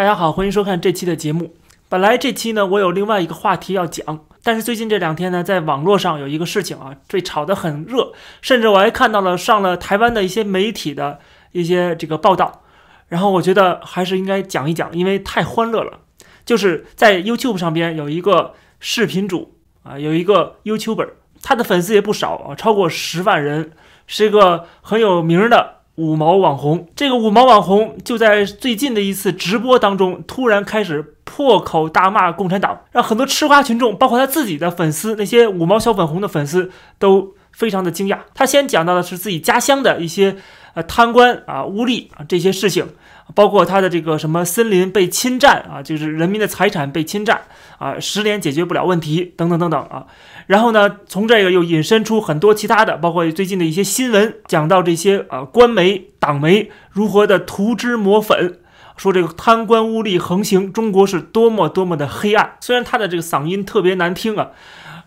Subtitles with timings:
[0.00, 1.54] 大家好，欢迎收看这期的节目。
[1.90, 11.18] 本来这期呢，我有另外一个话题要讲，但是最近这两天呢，在网络上有一个事情啊，这炒得很热，甚至我还看到了上了台湾的一些媒体的
[11.52, 12.62] 一些这个报道。
[13.08, 15.98] 然后我觉得还是应该讲一讲，因为太欢乐了。
[16.46, 21.10] 就是在 YouTube 上边有一个视频主啊，有一个 YouTuber，
[21.42, 23.72] 他的粉丝也不少啊，超过十万人，
[24.06, 25.79] 是一个很有名的。
[26.00, 38.20] 五毛网红，这个五毛网红就在最近的一次直播当中，突然开始破口大骂共产党，让很多吃瓜群众，包括他自己的粉丝，那些五毛小粉红的粉丝都非常的惊讶。
[38.32, 40.36] 他先讲到的是自己家乡的一些
[40.72, 42.88] 呃贪官啊、污吏啊这些事情。
[43.34, 47.42] 包括他的这个什么森林被侵占啊，就是人民的财产被侵占
[47.78, 50.06] 啊，十年解决不了问题等等等等啊。
[50.46, 58.58] 然后呢，从这个又引申出很多其他的，包括最近的一些新闻，讲到这些啊官媒党媒如何的涂脂抹粉，
[58.96, 62.56] 说这个贪官污吏横行，中国是多么多么的黑暗。
[62.60, 64.48] 虽然他的这个嗓音特别难听啊，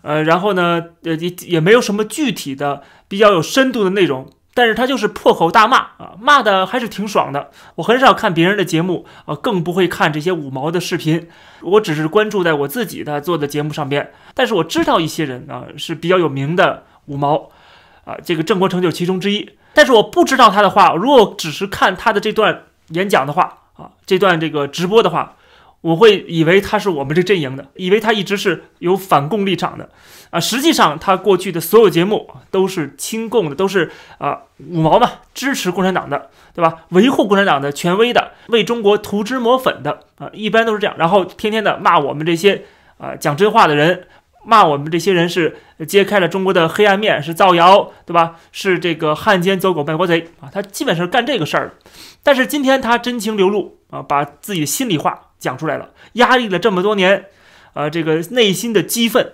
[0.02, 4.30] 呃，然后呢，呃也也没有什么具体的比较有深度的内容。
[4.54, 7.50] 但是他就是破口大骂啊，骂的还是挺爽的。
[7.74, 11.28] 我很少看别人的节目啊，更不会看这些五毛的视频。
[11.60, 14.12] 我只是关注在我自己的做的节目上边。
[14.32, 17.50] 但是我知道一些人啊是比较有名的五毛，
[18.04, 19.50] 啊，这个郑国成就是其中之一。
[19.72, 25.36] 但是我不知道他的话，如果只是看他的这段演讲的话啊，这段这个直播的话。
[25.84, 29.90] 我会以为他是我们这阵营的，以为他一直是有反共立场的，
[30.34, 36.86] 啊，实际上他过去的所有节目都是亲共的，都是啊五毛嘛，支持共产党的，对吧？
[36.88, 40.96] 维护共产党的权威的，为中国涂脂抹粉的，啊，一般都是这样。
[40.98, 42.64] 然后天天的骂我们这些
[42.98, 44.08] 啊讲真话的人，
[44.44, 48.34] 骂我们这些人是揭开了中国的黑暗面，是造谣，对吧？
[48.50, 51.74] 是这个汉奸走狗卖国贼啊，他基本是干这个事儿。
[52.24, 55.20] 但是今天他真情流露啊，把自己的心里话。
[55.38, 57.26] 讲出来了，压抑了这么多年，
[57.74, 59.32] 啊，这个内心的激愤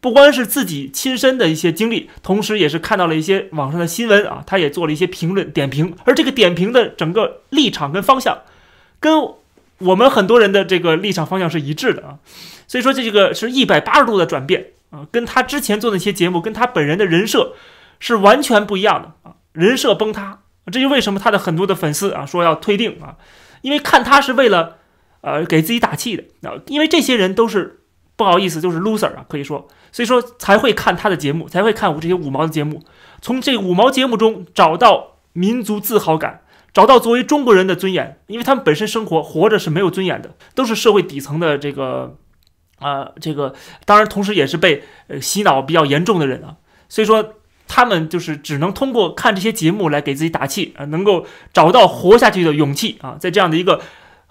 [0.00, 8.38] 不光是自己亲身的一些经历，同时也是看到了一些网上的新闻啊，他也做了一些评论点评，而这个点评的整个立场跟方向，
[9.00, 9.34] 跟
[9.78, 12.18] 我们很多人的这个立场方向是一致的啊，
[12.66, 17.54] 所以说这个是一百八十度的转变啊，跟他之前做那些节目，跟他本人的人设
[17.98, 20.40] 是完全不一样的啊，人设崩塌，
[20.72, 22.24] 这就为什么他的很多的粉丝啊。
[22.24, 23.16] 说要退订啊，
[23.62, 24.76] 因为看他是为了。
[25.20, 27.80] 呃，给自己打气的啊，因为这些人都是
[28.18, 32.82] 不好意思，就是 loser 啊，可以说，所以说才会看他的节目，才会看我这些五毛的节目，
[33.22, 36.42] 从这五毛节目中找到民族自豪感，
[36.74, 42.16] 找到作为中国人的尊严，因为他们本身生活活着是没有尊严的，都是社会底层的这个
[42.80, 46.56] 啊，这个当然同时也是被呃洗脑比较严重的人啊，
[46.88, 47.34] 所以说
[47.68, 53.80] 他们就是只能通过看这些节目来给自己打气啊，能够找到活下去的勇气啊，在这样的一个。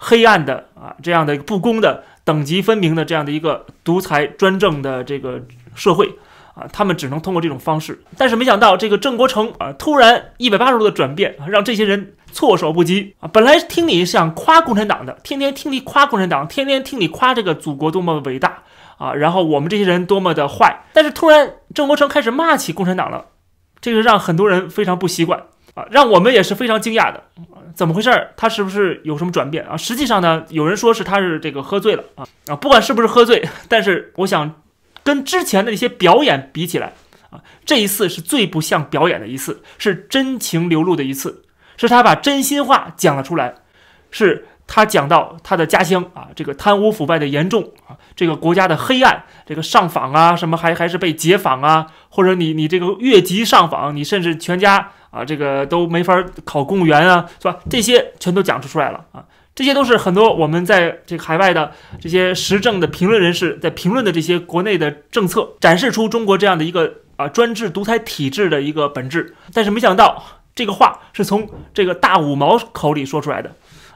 [0.00, 5.42] 黑暗的啊，这样的一个不公的、等级分明的这样的一个独裁专政的这个
[5.74, 6.14] 社会
[6.52, 8.02] 啊，他们只能通过这种方式。
[8.18, 13.30] 但是没想到这个郑国成啊，突然一百八十度的转变，让这些人措手不及啊。
[13.32, 18.64] 本来听你想夸共产党的，天天听你夸共产党，天天听你夸这个祖国多么伟大
[18.98, 20.84] 啊，然后我们这些人多么的坏。
[20.92, 23.24] 但是突然郑国成开始骂起共产党了，
[23.80, 25.44] 这个让很多人非常不习惯。
[25.78, 27.22] 啊，让我们也是非常惊讶的，
[27.72, 28.10] 怎么回事？
[28.36, 29.76] 他是不是有什么转变啊？
[29.76, 32.56] 实际上呢，有人说是他是这个喝醉了啊啊！
[32.56, 34.56] 不管是不是喝醉，但是我想
[35.04, 36.94] 跟之前的那些表演比起来
[37.30, 41.44] 啊，这一次是最不像表演的一次，是真情流露的一次，
[41.76, 43.54] 是他把真心话讲了出来，
[44.10, 54.90] 是他讲到他的家乡啊，这个贪污腐败的严重啊，这个国家的黑暗，这个上访啊，什么还还是被解访啊，或者你你这个越级上访，你甚至全家。
[55.10, 57.58] 啊，这个都没法考公务员啊，是吧？
[57.70, 59.24] 这些全都讲出出来了啊，
[59.54, 69.34] 这些都是很多我们在这个海外的这些时政的评论人士在评论的这些国内的政策，展示出中国这样的一个啊专制独裁体制的一个本质。
[69.52, 70.22] 但是没想到
[70.54, 73.50] 这个话是从这个大五毛口里说出来的，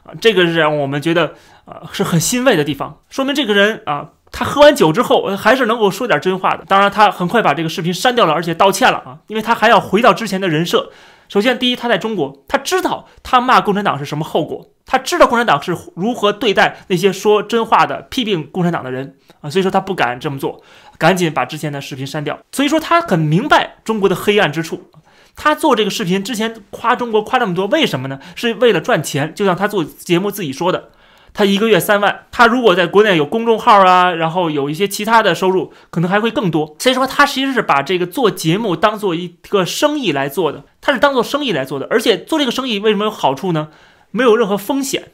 [0.04, 1.34] 啊，这个是让我们觉得
[1.64, 4.10] 啊是很欣慰的地方，说明这个人啊。
[4.34, 6.64] 他喝完酒之后，还是能够说点真话的。
[6.64, 10.90] 当然，他很快把这个视频删掉了，而且道歉了啊，因为他还要回到之前的人设。
[11.32, 20.62] 首先，第一，他在中国，他知道他骂共产党是什么后果，他知道共产党是如何对待那些说真话的、批评共产党的人啊，所以说他不敢这么做，
[20.98, 22.38] 赶紧把之前的视频删掉。
[22.52, 24.90] 所以说他很明白中国的黑暗之处。
[25.34, 28.20] 他做这个视频之前夸中国夸这么多，为什么呢？
[28.34, 30.90] 是为了赚钱，就像他做节目自己说的。
[31.34, 36.76] 他一个月三万，他如果在国内有公众号啊，然后有一些其他的收入，可能还会更多。
[36.78, 41.86] 所以说，他其实是把这个做节目当做一个生意来做的，他是当做生意来做的。
[41.90, 43.68] 而且做这个生意为什么有好处呢？
[44.10, 45.12] 没有任何风险，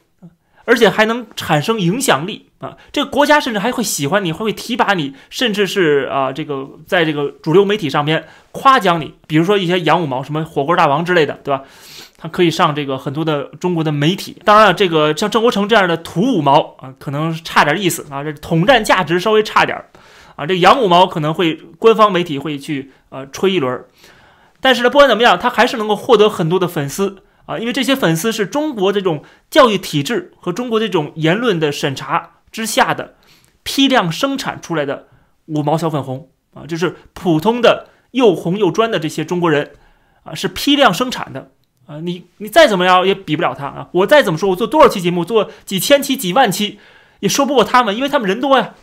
[0.68, 2.76] 而且还能产生影响力啊！
[2.92, 11.62] 这个国家甚至还会喜欢你，还会提拔你，甚至是啊，这个在这个主流媒体上面夸奖你，比如说一些洋五毛，什么火锅大王之类的，对吧？
[12.18, 14.36] 他可以上这个很多的中国的媒体。
[14.44, 19.82] 当然了，这个像郑国成这样的土五毛啊，可能差点意思啊，这统战价值稍微差点
[20.36, 20.44] 啊。
[20.44, 23.82] 这洋五毛可能会官方媒体会去呃吹一轮，
[24.60, 27.22] 但是呢，不管怎么样，他还是能够获得很多的粉丝。
[27.48, 33.14] 啊，因为这些粉丝是中国这种教育体制和中国这种言论的审查之下的
[33.62, 35.08] 批量生产出来的
[35.46, 39.70] 五毛小粉红啊，就是普通的又红又专的这些中国人
[40.24, 41.50] 啊，是批量生产的
[41.86, 46.78] 啊，你你再怎么样也比不了他啊，我再怎么说，我做多少期节目，做几千期、几万期，
[47.20, 48.74] 也说不过他们，因为他们人多呀。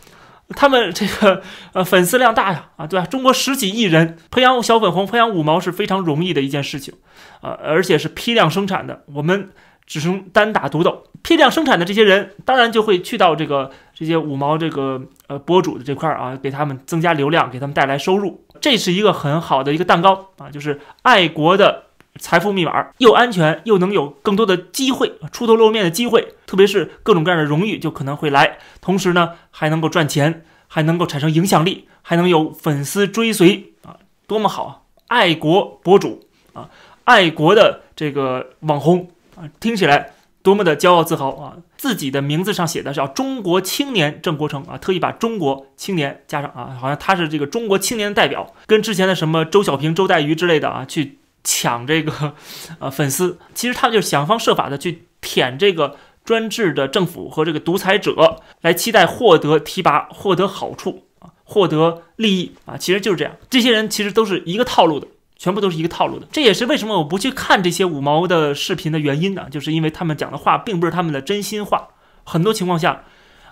[0.50, 3.06] 他们这个呃粉丝量大呀，啊对吧？
[3.06, 6.94] 中国十几亿人培养小粉红、培养五毛是非常容易的一件事情，
[7.40, 9.02] 啊，而且是批量生产的。
[9.14, 9.50] 我们
[9.86, 11.04] 只能单打独斗。
[11.22, 18.46] 批量生产的这些人，当然就会去到这个这些五毛这个呃博主的这块儿啊，给他们增加流量，给他们带来收入。
[18.60, 21.85] 这是一个很好的一个蛋糕啊，就是爱国的。
[22.18, 28.58] 财富密码又安全，又能有更多的机会出头露面的机会，特别是各种各样的荣誉就可能会来。
[28.80, 33.96] 同时呢，还能够赚钱，还能够产生影响力，还能有粉丝追随啊，
[34.26, 34.80] 多么好啊！
[35.08, 36.68] 爱国博主啊，
[37.04, 41.56] 爱国的这个网红啊，听起来多么的骄傲自豪啊！
[41.76, 51.18] 自己的名字上写的叫“中国青年郑国成”啊，特意把中国青年加上啊，好像他是这个中国青年的代表，跟之前的什么周小平、周黛瑜之类的啊去。
[51.48, 52.34] 抢这个，
[52.80, 63.36] 呃，粉丝，其实他们就想方设法的去舔这个专制的政府和这个独裁者，来期待获得提拔、获得好处啊，获得利益啊，其实就是这样。
[63.48, 65.06] 这些人其实都是一个套路的，
[65.36, 66.26] 全部都是一个套路的。
[66.32, 69.46] 这也是为什么我不去看这些五毛的视频的原因呢？
[69.48, 71.90] 就是因为他们讲的话并不是他们的真心话，
[72.24, 73.04] 很多情况下，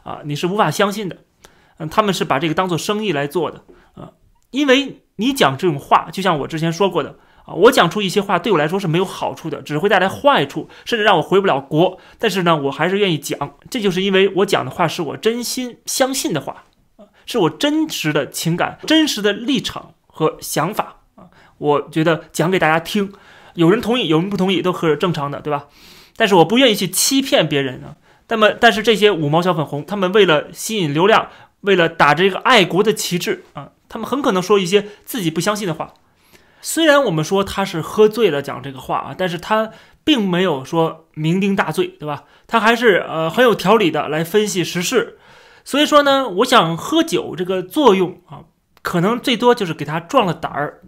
[0.03, 1.19] 啊，你是无法相信的。
[1.79, 3.63] 嗯，他们是把这个当做生意来做的
[3.95, 4.11] 啊，
[4.51, 7.15] 因为你讲这种话，就像我之前说过的。
[7.45, 11.99] 啊，我讲出一些话对我来说是没有好处的，只会带来坏处，甚至让我回不了国。
[12.19, 16.65] 但是呢，我还是愿意讲，这就是因为我讲的话是我真心相信的话，
[17.27, 21.29] 是我真实的情感、真实的立场和想法啊。
[21.59, 23.13] 我觉得讲给大家听，
[23.55, 25.67] 有人同意，有人不同意，都是正常的，对吧？
[26.17, 27.97] 但是我不愿意去欺骗别人啊。
[28.29, 31.29] 那么，但是这些五毛小粉红，他们为了吸引流量，
[31.61, 35.93] 为了打着一个爱国的旗帜啊，他们很可能说一些自己不相信的话。
[36.67, 39.71] 虽然我们说他是喝醉了讲这个话啊，但是他
[40.03, 42.25] 并没有说酩酊大醉，对吧？
[42.47, 45.19] 他还是呃很有条理的来分析时事。
[45.63, 48.49] 所以说呢，我想喝酒这个作用啊，
[48.81, 50.81] 可能最多就是给他壮了胆儿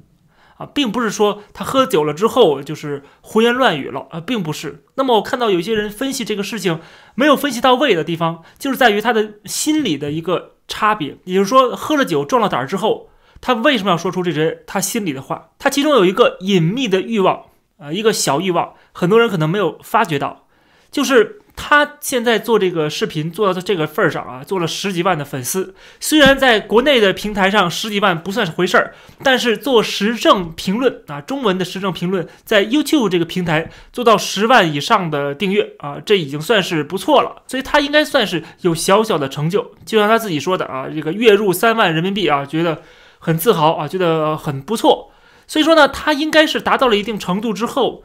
[0.56, 4.82] 啊，并不是说他喝酒了之后就是胡言乱语了啊，并不是。
[4.94, 6.81] 那么我看到有些人分析这个事情
[7.14, 13.11] 没有分析到位的地方，就是在于他的心理的一个差别，也就是说喝了酒壮了胆儿之后。
[13.41, 15.50] 他为什么要说出这些他心里的话？
[15.59, 17.44] 他其中有一个隐秘的欲望，
[17.79, 20.47] 呃，一个小欲望，很多人可能没有发觉到，
[20.91, 25.75] 就是他现在做这个视频做到这个份儿上啊，做了十几万的粉丝。
[26.00, 37.43] 虽然在国内的平台上十几万不算是回事儿，但是做时政评论啊，中文的时政评论，在 YouTube 这个平台做到十万以上的订阅啊，这已经算是不错了。
[37.47, 39.73] 所以他应该算是有小小的成就。
[39.87, 42.83] 就像他自己说的啊，这个月入三万人民币啊，觉得。
[43.26, 45.11] 很自豪啊，觉得很不错，
[45.49, 48.04] 所以说呢，他应该是达到了一定程度之后，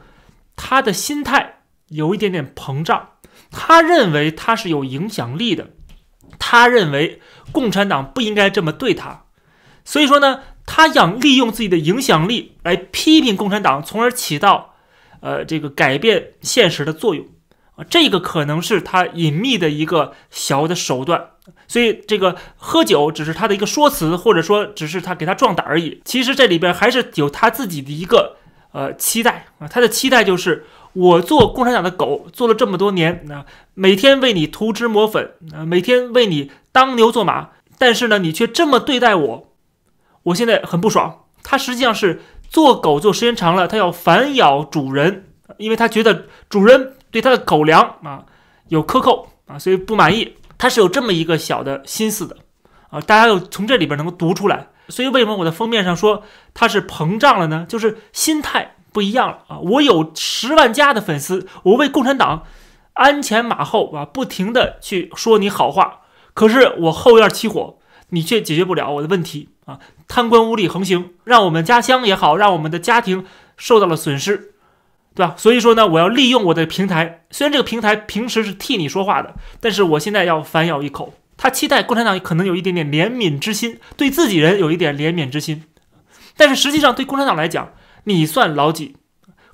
[0.56, 1.60] 他的心态
[1.90, 3.10] 有一点点膨胀，
[3.52, 5.68] 他认为他是有影响力的，
[6.40, 7.20] 他认为
[7.52, 9.26] 共产党不应该这么对他，
[9.84, 14.74] 所以说呢，他想利用自己的影响力来批评共产党，从而起到
[15.20, 17.24] 呃这个改变现实的作用。
[17.76, 21.28] 啊，这个可能是他隐秘的一个小的手段。
[21.66, 26.00] 所以这个喝酒只是他的一个说辞，或者说只是他给他壮胆而已。
[26.04, 28.36] 其实这里边还是有他自己的一个
[28.72, 39.52] 呃期待啊，他的期待就是我做共产党的狗做了这么多年啊，每天为你涂脂抹粉啊，每天为你当牛做马，但是呢你却这么对待我，
[40.24, 41.24] 我现在很不爽。
[41.42, 45.24] 他实际上是做狗做时间长了，他要反咬主人，
[45.56, 48.24] 因为他觉得主人对他的狗粮啊
[48.66, 50.34] 有克扣啊，所以不满意。
[50.58, 52.36] 他是有这么一个小的心思的，
[52.88, 56.22] 啊，大家又从这里边能够读出来，所以为什么我的封面上说
[56.54, 57.66] 他是膨胀了呢？
[57.68, 59.58] 就是心态不一样了啊！
[59.58, 62.44] 我有十万加的粉丝，我为共产党
[62.92, 66.02] 鞍前马后啊，不停的去说你好话，
[66.32, 67.78] 可是我后院起火，
[68.10, 69.80] 你却解决不了我的问题啊！
[70.06, 73.26] 贪官污吏横行，让我们家乡也好，让我们的家庭
[73.56, 74.51] 受到了损失，
[75.14, 75.34] 对吧？
[75.36, 81.14] 所以说呢，我要利用我的平台，虽然这个平台平时是替你说话的，但是我现在要反咬一口。
[81.36, 85.64] 他期待共产党可能有一点点怜悯之心，对自己人有一点怜悯之心，
[86.36, 87.72] 但是实际上对共产党来讲，
[88.04, 88.96] 你算老几？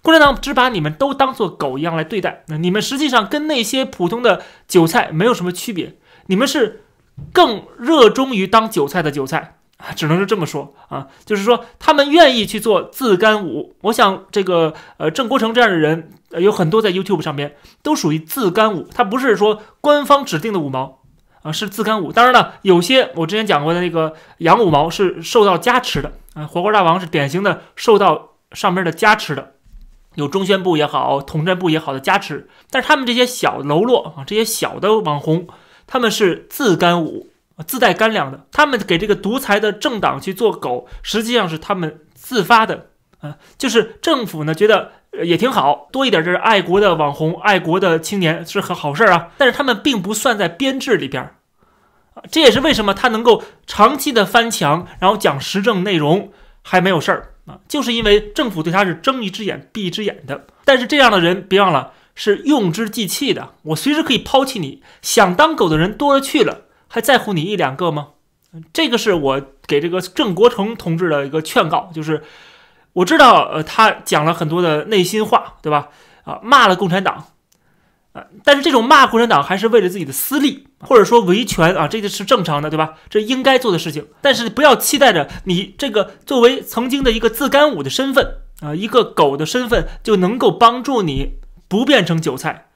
[0.03, 5.97] 共产党只把你们都当做狗一样来对待，那你们实际上跟那些普通的韭菜没有什么区别，
[6.27, 6.85] 你们是
[7.33, 13.75] 更热衷于当韭菜的韭菜啊，只能是这么说啊，就是说他们愿意去做自干五。
[13.81, 20.99] 我想这个呃郑国成这样的人有很多在 YouTube 上边都属于自干五，他不是说官方指定的五毛。
[21.43, 22.13] 啊，是自干五。
[22.13, 26.45] 当然了，有些我之前讲过的那个杨五毛是受到加持的啊。
[26.45, 29.53] 火锅大王是典型的受到上面的加持的，
[30.17, 32.49] 有中宣部也好，统战部也好的加持。
[32.71, 35.47] 但是他们这些小喽啰啊，这些小的网红，
[35.87, 37.31] 他们是自干五，
[37.67, 38.47] 自带干粮的。
[38.53, 42.87] 他们给这个独裁的政党去做狗，实际上是他们自发的
[43.21, 43.37] 啊。
[43.57, 44.93] 就是政府呢觉得
[45.25, 49.29] 也挺好，多一点这是爱国的网红、爱国的青年是很好事儿啊。
[49.39, 51.35] 但是他们并不算在编制里边。
[52.31, 60.47] 这也是为什么他能够长期的翻墙，然后讲时政内容还没有事儿啊，就是因为政府对他是睁一只眼闭一只眼的。
[60.65, 64.83] 但是这样的人别忘了是用之即弃的，我随时可以抛弃你。
[65.01, 68.09] 想当狗的人多了去了，还在乎你一两个吗？
[68.73, 72.25] 这个是我给这个郑国成同志的一个劝告，就是
[72.95, 75.89] 我知道呃他讲了很多的内心话，对吧？
[76.25, 77.27] 啊，骂了共产党。
[78.43, 82.95] 但是这种骂共产党还是为了自己的私利，或者说维权啊，这个是正常的，对吧？
[83.09, 84.09] 这应该做的事情。
[84.21, 91.35] 但是不要期待着你这个作为曾经的一个自干五的身份啊，一个狗的身份就能够帮助你
[91.69, 92.67] 不变成韭菜，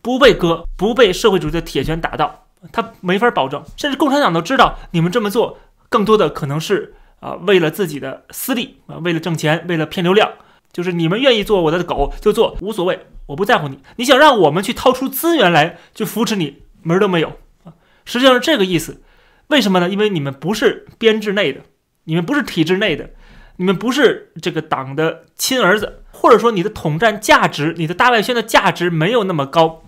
[0.00, 3.62] 不被割，不被社会主义的铁拳打到，他没法保证。
[3.76, 10.30] 甚至共产党都知道你们这么做，更多的可能是啊为了自己的私利啊，为了挣钱，为了骗流量。
[10.72, 13.78] 就是你们愿意做我的狗就做，无所谓，我不在乎你。
[13.96, 17.28] 你想让我们去掏出资源来去扶持你，门儿都没有
[17.64, 17.74] 啊！
[18.06, 19.02] 实际上是这个意思。
[19.48, 19.90] 为什么呢？
[19.90, 21.60] 因为你们不是编制内的，
[22.04, 23.10] 你们不是体制内的，
[23.56, 29.82] 你们不是这个党的亲儿子，或者说你的统战价值、你的大外宣的价值没有那么高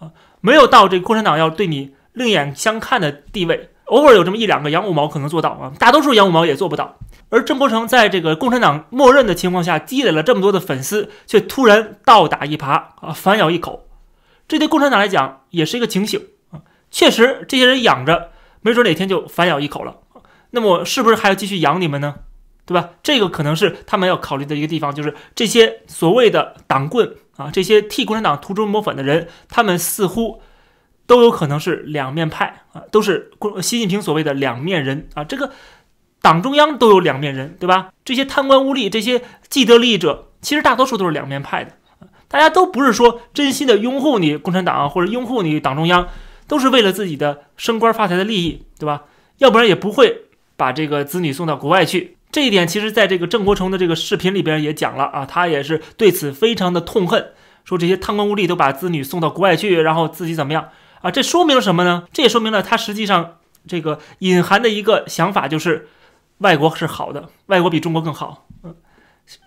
[0.00, 3.68] 啊，没有到这个共产党要对你另眼相看的地位。
[3.84, 6.96] 偶尔有这么一两个杨五毛可能做到啊，大多数杨五毛也做不到。
[7.28, 12.66] 而郑国成在这个共产党默认的情况下积累了这么多的粉丝，却突然倒打一耙
[13.00, 13.86] 啊，反咬一口，
[14.48, 16.18] 这对共产党来讲也是一个警醒
[16.50, 16.62] 啊。
[16.90, 18.30] 确实，这些人养着，
[18.62, 19.96] 没准哪天就反咬一口了。
[20.52, 22.14] 那么，是不是还要继续养你们呢？
[22.64, 22.90] 对吧？
[23.02, 30.40] 这个可能是他们要考虑的一个地方，就是这些所谓的党棍啊，这些替共产党涂脂抹粉的人，他们似乎
[31.06, 33.30] 都有可能是两面派啊，都是
[33.62, 35.50] 习近平所谓的两面人啊，这个。
[36.22, 37.92] 党中央都有两面人，对吧？
[38.02, 39.20] 这些贪官污吏、这些
[39.50, 41.72] 既得利益者，其实大多数都是两面派的。
[42.28, 46.08] 大家都不是说真心的拥护你共产党或者拥护你党中央，
[46.48, 49.02] 都是为了自己的升官发财的利益，对吧？
[49.36, 50.22] 要不然也不会
[50.56, 52.16] 把这个子女送到国外去。
[52.32, 57.32] 这一点，其实在这个郑国成的这个视频里边也讲了啊，他也是对此非常的痛恨，
[57.66, 60.70] 说这些贪官污吏都把子女送到国外去，然后自己怎么样
[61.04, 61.10] 啊？
[61.12, 62.08] 这说明了什么呢？
[62.12, 63.36] 这也说明了他实际上
[63.68, 65.88] 这个隐含的一个想法就是。
[66.38, 68.74] 外国是好的，外国比中国更好，嗯，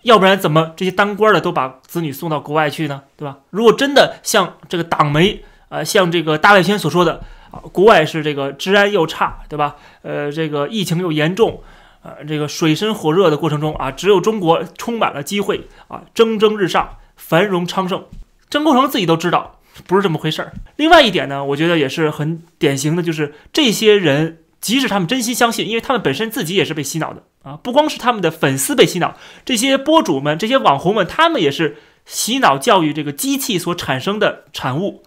[0.04, 3.02] 要不然怎么这些当官的都把子女送到国外去呢？
[3.14, 3.36] 对吧？
[3.50, 9.76] 如果真的像这个党媒啊，像这个大外宣所说的啊，国外是这个治安又差，对吧？
[10.00, 11.62] 呃，这个疫情又严重，
[12.02, 18.02] 呃，这个水深火热的过程中啊，只有中国充满了机会啊，蒸蒸日上，繁荣昌盛。
[18.48, 20.52] 曾国成自己都知道不是这么回事儿。
[20.76, 24.38] 另外一点呢，我觉得也是很典型的，就是这些人。
[24.60, 27.56] 即使他们真心相信，因为他们本身自己也是被洗脑的啊！
[27.62, 35.04] 不光是他们的粉丝被洗脑，这些博主们、这些网红们，他们也是洗脑教育这个机器所产生的产物。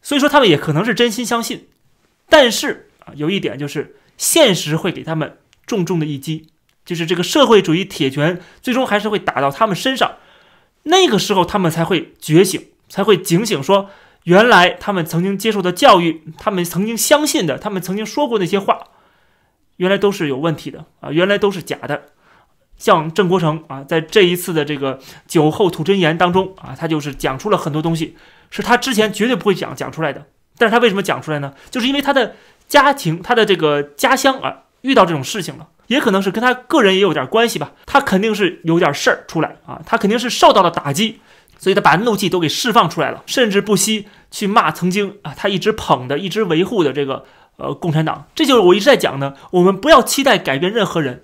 [0.00, 1.68] 所以说，他们也可能是真心相信。
[2.30, 5.36] 但是啊，有一点就是，现实会给他们
[5.66, 6.48] 重重的一击，
[6.86, 10.16] 就是这个社会主义铁拳最终还是会打到他们身上。
[10.84, 13.90] 那个时候，他们才会觉醒，才会警醒，说。
[14.24, 18.78] 原来他们曾经接受的教育，他们曾经相信的，他们曾经说过那些话，
[19.76, 21.10] 原来都是有问题的啊！
[21.10, 22.04] 原来都是假的。
[22.78, 28.16] 像郑国成啊，在这一次的这个酒后吐真言当中啊，他就是讲出了很多东西，
[28.48, 30.24] 是他之前绝对不会讲讲出来的。
[30.56, 31.52] 但是他为什么讲出来呢？
[31.70, 32.34] 就是因为他的
[32.66, 37.72] 家庭，他的这个家乡啊，遇到这种事情了，也可能是跟他个人也有点关系吧。
[37.84, 41.20] 他肯定是有点事儿出来啊，他肯定是受到了打击。
[41.58, 47.24] 所以他把怒气都给释放出来了，甚至不惜去骂曾经啊他一直捧的、一直维护的这个
[47.56, 48.26] 呃共产党。
[48.34, 51.22] 这就是我一直在讲的，我们不要期待改变任何人，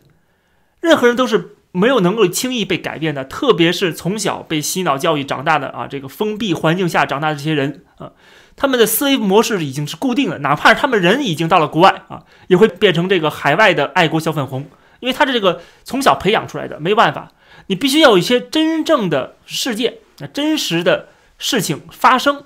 [0.81, 8.11] 任何人都是没有能够轻易被改变的，特别是从小被洗脑教育长大的啊，这个封闭环境下长大的这些人啊，
[8.57, 14.69] 他们的思维模式已经是固定的，哪怕是他们人已经到了国外啊，也会变成这个海外的爱国小粉红，
[14.99, 17.31] 因为他是这个从小培养出来的，没办法，
[17.69, 21.09] 你必须要有一些真正的世界那、真实的
[21.39, 22.45] 事情发生，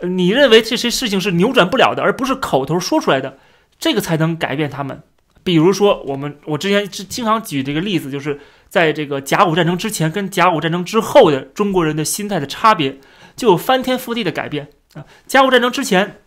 [0.00, 3.36] 你认为这些事情是扭转不了的，而不是口头说出来的，
[3.78, 5.02] 这个才能改变他们。
[5.42, 12.98] 比如说，我们我之前经常举这个例子，就是在这个甲午战争之前跟甲午战争之后的中国人的心态的差别，
[13.34, 15.04] 就有翻天覆地的改变啊。
[15.26, 16.20] 甲午战争之前，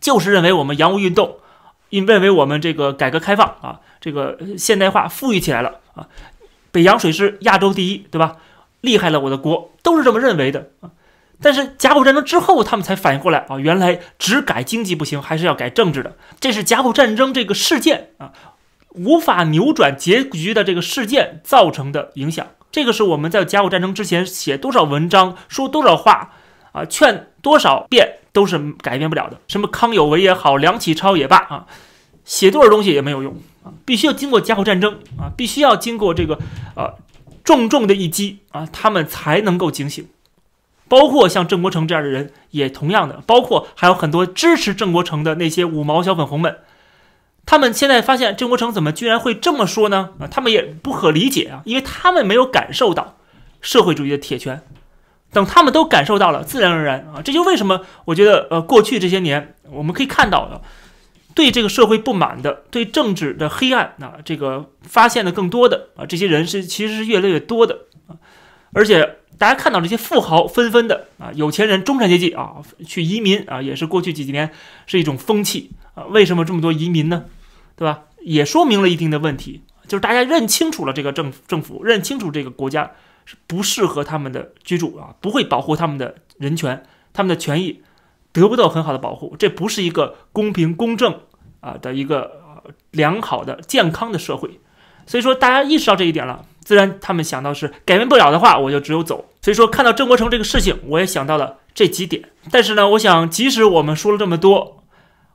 [0.00, 1.36] 就是认为我们洋务运动，
[1.90, 6.08] 因认为我们这个改革开放啊，这个现代化富裕起来了啊，
[6.72, 8.38] 北洋水师亚洲第一，对吧？
[8.80, 10.90] 厉害了我的国，都是这么认为的啊。
[11.40, 16.16] 但是甲午战争之后，他们才反应过来啊，原来只改经济不行，还是要改政治的。
[16.40, 18.32] 这是甲午战争这个事件啊，
[18.90, 22.44] 无法扭转结局的这个事件造成的影响。
[22.72, 26.32] 这个是我们在甲午战争之前写多少文章、说多少话
[26.72, 29.38] 啊、劝多少遍都是改变不了的。
[29.46, 31.66] 什么康有为也好，梁启超也罢啊，
[32.24, 36.38] 写多少东西也没有用啊，必须要经过甲午战争啊，必须要经过这个
[36.74, 36.94] 呃
[37.48, 40.06] 重重的一击啊，他们才能够警醒。
[40.86, 46.58] 包括像郑国成这样的人也同样的，包括还有很多支持郑国成的那些五毛小粉红们，
[47.46, 50.10] 他们现在发现郑国成怎么居然会这么说呢？
[50.20, 53.16] 啊，他们也不可理解啊，因为他们没有感受到
[53.62, 54.60] 社会主义的铁拳，
[55.32, 60.60] 等他们都感受到了，自然而然啊，这就为什么我觉得呃，过去这些年我们可以看到的，
[61.38, 68.18] 对这个社会不满的，对政治的黑暗啊，这个发现的更多的啊，这些人是其实是越来越多的啊，
[68.72, 69.14] 而且。
[69.38, 74.50] 大家看到这些富豪纷纷的啊，有钱人、中产阶级啊，去移民啊，也是过去几年
[74.84, 76.06] 是一种风气啊。
[76.06, 77.26] 为什么这么多移民呢？
[77.76, 78.02] 对吧？
[78.22, 82.90] 也说明了一定的问题，就是大家认清楚了这个政政府，认清楚这个国家
[83.26, 87.82] 是不适合他们的居住啊，不会保护他们的人权，他们的权益
[88.32, 91.20] 得不到很好的保护，这不是一个公平公正
[91.60, 94.60] 啊的一个良好的健康的社会。
[95.06, 96.44] 所以说，大家意识到这一点了。
[96.60, 99.30] 自然，他们想到是改变不了的话，我就只有走。
[99.40, 102.28] 所以说，看到郑国成这个事情，我也想到了这几点。
[102.50, 104.82] 但是呢，我想，即使我们说了这么多，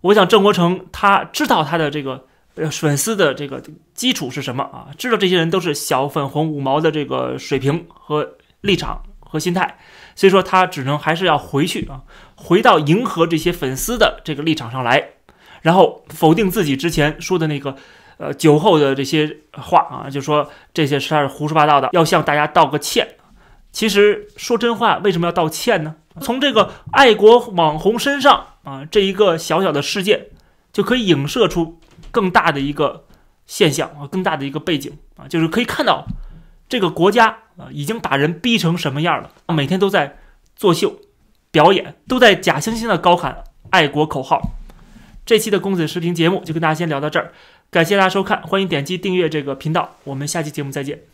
[0.01, 3.63] 我想郑国成他知道他的这个呃粉丝的这个
[3.95, 4.89] 基础是什么啊？
[4.95, 9.79] 知道这些人都是小粉红五毛的这个水平和立场和心态，
[10.13, 12.03] 所以说他只能还是要回去啊，
[12.35, 15.12] 回到迎合这些粉丝的这个立场上来，
[15.63, 17.75] 然后否定自己之前说的那个。
[18.17, 23.15] 呃，酒后的这些话啊，就说这些是胡说八道的，要向大家道个歉。
[23.71, 25.95] 其实说真话，为什么要道歉呢？
[26.21, 30.27] 从这个爱国网红身上啊，这一个小小的事件，
[30.71, 33.05] 就可以影射出更大的一个
[33.47, 36.05] 现象啊，更大的一个背景啊，就是可以看到
[36.69, 40.19] 这个国家啊，已经把人逼成什么样了，每天都在
[40.55, 40.99] 作秀、
[41.49, 44.51] 表演，都在假惺惺的高喊爱国口号。
[45.25, 47.31] 这期的公子视频节目就跟大家先聊到这儿。
[47.71, 51.12] 感谢大家收看，欢迎点击订阅这个频道，我们下期节目再见。